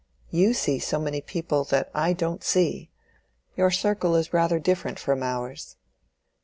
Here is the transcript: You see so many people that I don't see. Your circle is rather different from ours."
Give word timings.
You 0.31 0.55
see 0.55 0.79
so 0.79 0.97
many 0.99 1.21
people 1.21 1.63
that 1.65 1.91
I 1.93 2.13
don't 2.13 2.43
see. 2.43 2.89
Your 3.55 3.69
circle 3.69 4.15
is 4.15 4.33
rather 4.33 4.57
different 4.57 4.97
from 4.97 5.21
ours." 5.21 5.75